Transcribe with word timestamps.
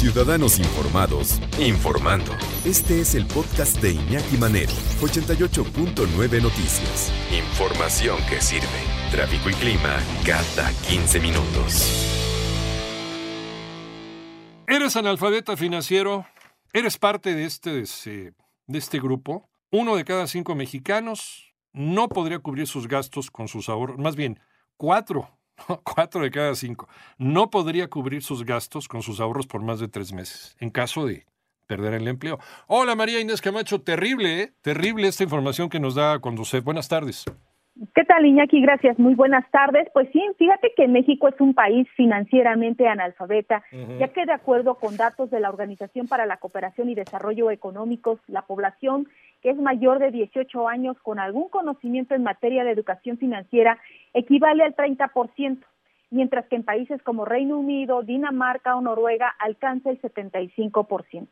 Ciudadanos 0.00 0.58
Informados, 0.58 1.38
informando. 1.60 2.32
Este 2.64 3.02
es 3.02 3.14
el 3.14 3.26
podcast 3.26 3.82
de 3.82 3.92
Iñaki 3.92 4.38
Manero, 4.38 4.72
88.9 5.02 6.40
Noticias. 6.40 7.12
Información 7.30 8.16
que 8.26 8.40
sirve. 8.40 8.66
Tráfico 9.10 9.50
y 9.50 9.52
clima 9.52 9.98
cada 10.24 10.72
15 10.88 11.20
minutos. 11.20 11.84
¿Eres 14.66 14.96
analfabeta 14.96 15.54
financiero? 15.58 16.24
¿Eres 16.72 16.96
parte 16.96 17.34
de 17.34 17.44
este, 17.44 17.70
de 17.70 18.78
este 18.78 19.00
grupo? 19.00 19.50
Uno 19.70 19.96
de 19.96 20.06
cada 20.06 20.26
cinco 20.28 20.54
mexicanos 20.54 21.52
no 21.74 22.08
podría 22.08 22.38
cubrir 22.38 22.66
sus 22.66 22.88
gastos 22.88 23.30
con 23.30 23.48
sus 23.48 23.68
ahorros. 23.68 23.98
Más 23.98 24.16
bien, 24.16 24.40
cuatro 24.78 25.28
cuatro 25.84 26.22
de 26.22 26.30
cada 26.30 26.54
cinco, 26.54 26.88
no 27.18 27.50
podría 27.50 27.88
cubrir 27.88 28.22
sus 28.22 28.44
gastos 28.44 28.88
con 28.88 29.02
sus 29.02 29.20
ahorros 29.20 29.46
por 29.46 29.62
más 29.62 29.80
de 29.80 29.88
tres 29.88 30.12
meses, 30.12 30.56
en 30.60 30.70
caso 30.70 31.06
de 31.06 31.24
perder 31.66 31.94
el 31.94 32.08
empleo. 32.08 32.38
Hola 32.66 32.94
María 32.96 33.20
Inés 33.20 33.40
Camacho, 33.40 33.80
terrible, 33.80 34.42
¿eh? 34.42 34.52
terrible 34.62 35.06
esta 35.06 35.22
información 35.22 35.68
que 35.68 35.80
nos 35.80 35.94
da 35.94 36.18
Conducef. 36.18 36.64
Buenas 36.64 36.88
tardes. 36.88 37.24
¿Qué 37.94 38.04
tal, 38.04 38.26
Iñaki? 38.26 38.60
Gracias. 38.60 38.98
Muy 38.98 39.14
buenas 39.14 39.48
tardes. 39.50 39.88
Pues 39.94 40.08
sí, 40.12 40.20
fíjate 40.36 40.72
que 40.76 40.86
México 40.86 41.28
es 41.28 41.40
un 41.40 41.54
país 41.54 41.88
financieramente 41.96 42.86
analfabeta, 42.86 43.62
ya 43.98 44.08
que 44.08 44.26
de 44.26 44.32
acuerdo 44.32 44.74
con 44.74 44.98
datos 44.98 45.30
de 45.30 45.40
la 45.40 45.48
Organización 45.48 46.06
para 46.06 46.26
la 46.26 46.36
Cooperación 46.36 46.90
y 46.90 46.94
Desarrollo 46.94 47.50
Económicos, 47.50 48.20
la 48.26 48.42
población 48.42 49.08
que 49.42 49.50
es 49.50 49.56
mayor 49.56 49.98
de 49.98 50.10
18 50.10 50.68
años 50.68 50.96
con 51.02 51.18
algún 51.18 51.48
conocimiento 51.48 52.14
en 52.14 52.22
materia 52.22 52.64
de 52.64 52.70
educación 52.70 53.18
financiera 53.18 53.78
equivale 54.12 54.64
al 54.64 54.74
30%, 54.76 55.64
mientras 56.10 56.46
que 56.46 56.56
en 56.56 56.64
países 56.64 57.02
como 57.02 57.24
Reino 57.24 57.58
Unido, 57.58 58.02
Dinamarca 58.02 58.76
o 58.76 58.80
Noruega 58.80 59.28
alcanza 59.38 59.90
el 59.90 60.00
75%. 60.00 61.28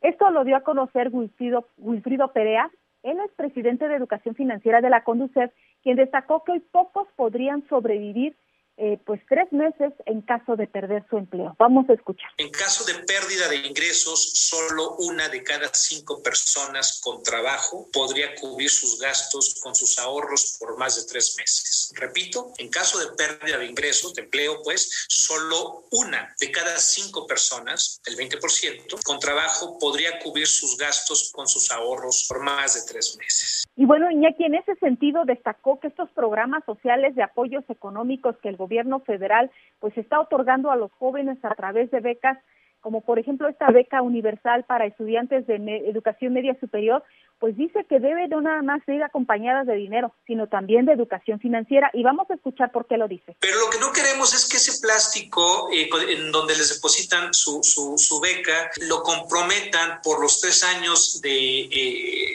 Esto 0.00 0.30
lo 0.30 0.44
dio 0.44 0.56
a 0.56 0.62
conocer 0.62 1.08
Wilfrido, 1.12 1.66
Wilfrido 1.78 2.32
Perea, 2.32 2.70
él 3.02 3.18
es 3.24 3.30
presidente 3.32 3.88
de 3.88 3.94
Educación 3.94 4.34
Financiera 4.34 4.80
de 4.80 4.90
la 4.90 5.04
Conducef, 5.04 5.52
quien 5.82 5.96
destacó 5.96 6.44
que 6.44 6.52
hoy 6.52 6.60
pocos 6.60 7.08
podrían 7.16 7.66
sobrevivir 7.68 8.36
eh, 8.80 8.96
pues 9.04 9.20
tres 9.28 9.52
meses 9.52 9.92
en 10.06 10.22
caso 10.22 10.54
de 10.54 10.68
perder 10.68 11.04
su 11.10 11.18
empleo. 11.18 11.56
Vamos 11.58 11.90
a 11.90 11.94
escuchar. 11.94 12.30
En 12.38 12.48
caso 12.50 12.84
de 12.84 12.94
pérdida 13.04 13.48
de 13.48 13.56
ingresos, 13.56 14.20
solo 14.34 14.94
una 14.98 15.28
de 15.28 15.42
cada 15.42 15.68
cinco 15.74 16.22
personas 16.22 17.00
con 17.02 17.20
trabajo 17.24 17.88
podría 17.92 18.36
cubrir 18.36 18.70
sus 18.70 19.00
gastos 19.00 19.60
con 19.64 19.74
sus 19.74 19.98
ahorros 19.98 20.56
por 20.60 20.78
más 20.78 20.94
de 20.94 21.10
tres 21.10 21.34
meses. 21.36 21.92
Repito, 21.96 22.52
en 22.58 22.70
caso 22.70 23.00
de 23.00 23.16
pérdida 23.16 23.58
de 23.58 23.66
ingresos, 23.66 24.14
de 24.14 24.22
empleo, 24.22 24.62
pues 24.62 25.06
solo 25.08 25.84
una 25.90 26.32
de 26.38 26.52
cada 26.52 26.78
cinco 26.78 27.26
personas, 27.26 28.00
el 28.06 28.16
20%, 28.16 29.02
con 29.04 29.18
trabajo 29.18 29.76
podría 29.80 30.20
cubrir 30.20 30.46
sus 30.46 30.76
gastos 30.78 31.32
con 31.34 31.48
sus 31.48 31.72
ahorros 31.72 32.26
por 32.28 32.44
más 32.44 32.74
de 32.74 32.92
tres 32.92 33.16
meses. 33.18 33.64
Y 33.74 33.86
bueno, 33.86 34.08
Iñaki, 34.08 34.44
en 34.44 34.54
ese 34.54 34.76
sentido 34.76 35.24
destacó 35.24 35.80
que 35.80 35.88
estos 35.88 36.08
programas 36.10 36.64
sociales 36.64 37.16
de 37.16 37.24
apoyos 37.24 37.64
económicos 37.68 38.36
que 38.40 38.48
el 38.48 38.56
gobierno 38.56 38.67
gobierno 38.68 39.00
federal 39.00 39.50
pues 39.80 39.96
está 39.96 40.20
otorgando 40.20 40.70
a 40.70 40.76
los 40.76 40.92
jóvenes 40.92 41.38
a 41.42 41.54
través 41.54 41.90
de 41.90 42.00
becas 42.00 42.38
como 42.80 43.00
por 43.00 43.18
ejemplo 43.18 43.48
esta 43.48 43.70
beca 43.70 44.02
universal 44.02 44.64
para 44.64 44.86
estudiantes 44.86 45.46
de 45.46 45.56
educación 45.88 46.32
media 46.32 46.56
superior, 46.60 47.02
pues 47.38 47.56
dice 47.56 47.84
que 47.88 48.00
debe 48.00 48.26
no 48.28 48.40
nada 48.40 48.62
más 48.62 48.80
ir 48.88 49.02
acompañadas 49.02 49.66
de 49.66 49.74
dinero, 49.74 50.12
sino 50.26 50.48
también 50.48 50.86
de 50.86 50.92
educación 50.92 51.38
financiera. 51.38 51.90
Y 51.92 52.02
vamos 52.02 52.28
a 52.30 52.34
escuchar 52.34 52.72
por 52.72 52.86
qué 52.86 52.96
lo 52.96 53.06
dice. 53.06 53.36
Pero 53.38 53.58
lo 53.60 53.70
que 53.70 53.78
no 53.78 53.92
queremos 53.92 54.34
es 54.34 54.48
que 54.48 54.56
ese 54.56 54.80
plástico 54.80 55.68
eh, 55.72 55.88
en 56.08 56.32
donde 56.32 56.56
les 56.56 56.74
depositan 56.74 57.32
su, 57.32 57.60
su, 57.62 58.20
beca 58.20 58.70
lo 58.88 59.02
comprometan 59.02 60.00
por 60.02 60.20
los 60.20 60.40
tres 60.40 60.64
años 60.64 61.20
de, 61.22 61.60
eh, 61.60 62.27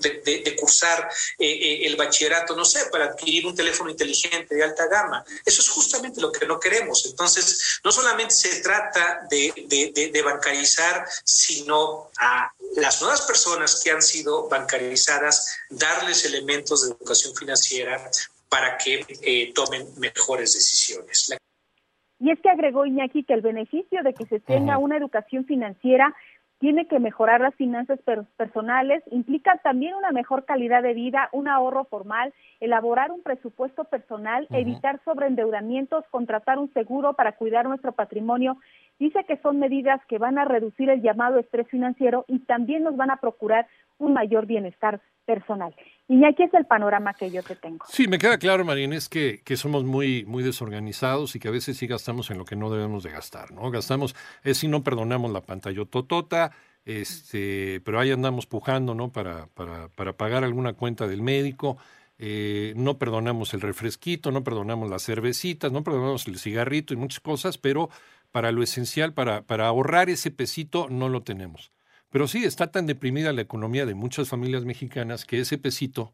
de, 0.00 0.56
cursar 0.56 1.08
eh, 1.38 1.86
el 1.86 1.96
bachillerato, 1.96 2.56
no 2.56 2.64
sé, 2.64 2.86
para 2.90 3.06
adquirir 3.06 3.46
un 3.46 3.54
teléfono 3.54 3.90
inteligente 3.90 4.54
de 4.54 4.64
alta 4.64 4.86
gama. 4.86 5.24
Eso 5.44 5.60
es 5.62 5.68
justamente 5.68 6.20
lo 6.20 6.32
que 6.32 6.46
no 6.46 6.58
queremos. 6.58 7.04
Entonces, 7.06 7.80
no 7.84 7.92
solamente 7.92 8.34
se 8.34 8.62
trata 8.62 9.26
de, 9.30 10.10
de 10.12 10.22
bancarizar, 10.22 11.06
sino 11.24 12.10
a 12.18 12.50
las 12.76 13.00
nuevas 13.00 13.22
personas 13.22 13.82
que 13.82 13.90
han 13.90 14.02
sido 14.02 14.48
bancarizadas, 14.48 15.58
darles 15.70 16.24
elementos 16.24 16.82
de 16.82 16.94
educación 16.94 17.34
financiera 17.34 18.10
para 18.48 18.76
que 18.78 19.04
eh, 19.22 19.52
tomen 19.54 19.86
mejores 19.98 20.54
decisiones. 20.54 21.36
Y 22.18 22.30
es 22.30 22.40
que 22.40 22.48
agregó 22.48 22.86
Iñaki 22.86 23.24
que 23.24 23.34
el 23.34 23.42
beneficio 23.42 24.02
de 24.02 24.14
que 24.14 24.24
se 24.26 24.40
tenga 24.40 24.78
una 24.78 24.96
educación 24.96 25.44
financiera 25.44 26.14
tiene 26.58 26.86
que 26.86 26.98
mejorar 26.98 27.40
las 27.40 27.54
finanzas 27.54 28.00
personales, 28.36 29.02
implica 29.10 29.58
también 29.62 29.94
una 29.94 30.10
mejor 30.10 30.44
calidad 30.44 30.82
de 30.82 30.94
vida, 30.94 31.28
un 31.32 31.48
ahorro 31.48 31.84
formal, 31.84 32.32
elaborar 32.60 33.10
un 33.10 33.22
presupuesto 33.22 33.84
personal, 33.84 34.46
evitar 34.50 35.00
sobreendeudamientos, 35.04 36.04
contratar 36.10 36.58
un 36.58 36.72
seguro 36.72 37.12
para 37.12 37.32
cuidar 37.32 37.66
nuestro 37.66 37.92
patrimonio 37.92 38.56
Dice 38.98 39.24
que 39.28 39.36
son 39.38 39.58
medidas 39.58 40.00
que 40.08 40.18
van 40.18 40.38
a 40.38 40.44
reducir 40.44 40.88
el 40.88 41.02
llamado 41.02 41.38
estrés 41.38 41.68
financiero 41.68 42.24
y 42.28 42.38
también 42.40 42.82
nos 42.82 42.96
van 42.96 43.10
a 43.10 43.16
procurar 43.16 43.66
un 43.98 44.14
mayor 44.14 44.46
bienestar 44.46 45.00
personal. 45.26 45.74
Y 46.08 46.24
aquí 46.24 46.44
es 46.44 46.54
el 46.54 46.66
panorama 46.66 47.14
que 47.14 47.30
yo 47.30 47.42
te 47.42 47.56
tengo. 47.56 47.84
Sí, 47.88 48.06
me 48.06 48.18
queda 48.18 48.38
claro, 48.38 48.64
Marín, 48.64 48.92
es 48.92 49.08
que, 49.08 49.42
que, 49.44 49.56
somos 49.56 49.84
muy, 49.84 50.24
muy 50.24 50.42
desorganizados 50.42 51.34
y 51.34 51.40
que 51.40 51.48
a 51.48 51.50
veces 51.50 51.76
sí 51.76 51.86
gastamos 51.86 52.30
en 52.30 52.38
lo 52.38 52.44
que 52.44 52.56
no 52.56 52.70
debemos 52.70 53.02
de 53.02 53.10
gastar, 53.10 53.50
¿no? 53.50 53.70
Gastamos, 53.70 54.14
es 54.44 54.58
si 54.58 54.68
no 54.68 54.84
perdonamos 54.84 55.32
la 55.32 55.40
pantalla 55.40 55.84
totota, 55.84 56.52
este, 56.84 57.80
pero 57.84 57.98
ahí 57.98 58.12
andamos 58.12 58.46
pujando, 58.46 58.94
¿no? 58.94 59.10
Para, 59.10 59.48
para, 59.48 59.88
para 59.88 60.12
pagar 60.12 60.44
alguna 60.44 60.74
cuenta 60.74 61.08
del 61.08 61.22
médico. 61.22 61.76
Eh, 62.18 62.72
no 62.76 62.96
perdonamos 62.96 63.52
el 63.52 63.60
refresquito, 63.60 64.30
no 64.30 64.42
perdonamos 64.42 64.88
las 64.88 65.04
cervecitas, 65.04 65.70
no 65.70 65.84
perdonamos 65.84 66.26
el 66.28 66.38
cigarrito 66.38 66.94
y 66.94 66.96
muchas 66.96 67.20
cosas, 67.20 67.58
pero 67.58 67.90
para 68.36 68.52
lo 68.52 68.62
esencial, 68.62 69.14
para, 69.14 69.46
para 69.46 69.66
ahorrar 69.66 70.10
ese 70.10 70.30
pesito, 70.30 70.88
no 70.90 71.08
lo 71.08 71.22
tenemos. 71.22 71.72
Pero 72.10 72.28
sí, 72.28 72.44
está 72.44 72.70
tan 72.70 72.84
deprimida 72.84 73.32
la 73.32 73.40
economía 73.40 73.86
de 73.86 73.94
muchas 73.94 74.28
familias 74.28 74.66
mexicanas 74.66 75.24
que 75.24 75.40
ese 75.40 75.56
pesito 75.56 76.12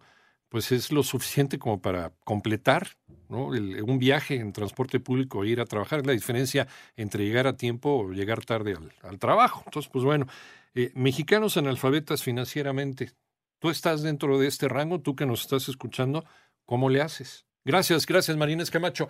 pues 0.48 0.70
es 0.70 0.92
lo 0.92 1.02
suficiente 1.02 1.58
como 1.58 1.82
para 1.82 2.12
completar 2.22 2.90
¿no? 3.28 3.46
un 3.46 3.98
viaje 3.98 4.36
en 4.36 4.52
transporte 4.52 5.00
público 5.00 5.42
e 5.42 5.48
ir 5.48 5.60
a 5.60 5.64
trabajar. 5.64 5.98
Es 5.98 6.06
la 6.06 6.12
diferencia 6.12 6.68
entre 6.94 7.24
llegar 7.24 7.48
a 7.48 7.56
tiempo 7.56 7.90
o 7.90 8.12
llegar 8.12 8.44
tarde 8.44 8.76
al, 9.02 9.18
trabajo. 9.18 9.64
Entonces, 9.66 9.90
pues 9.92 10.04
bueno, 10.04 10.28
eh, 10.76 10.92
mexicanos 10.94 11.56
analfabetas 11.56 12.22
financieramente, 12.22 13.10
tú 13.58 13.68
estás 13.68 14.02
dentro 14.02 14.38
de 14.38 14.46
este 14.46 14.68
rango, 14.68 15.00
tú 15.00 15.16
que 15.16 15.26
nos 15.26 15.40
estás 15.40 15.68
escuchando, 15.68 16.24
¿cómo 16.66 16.88
le 16.88 17.02
haces? 17.02 17.46
Gracias, 17.64 18.06
gracias 18.06 18.36
Marínez 18.36 18.70
Camacho. 18.70 19.08